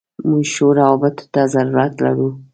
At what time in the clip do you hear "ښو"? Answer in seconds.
0.53-0.67